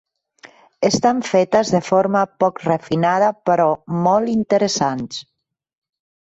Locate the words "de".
1.75-1.81